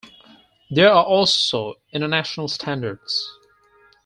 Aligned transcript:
There 0.71 0.91
are 0.91 1.05
also 1.05 1.75
international 1.91 2.47
standards. 2.47 3.29